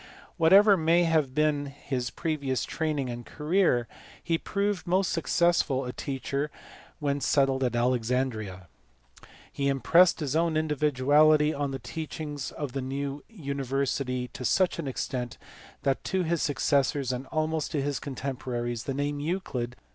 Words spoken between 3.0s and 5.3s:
and career, he proved a most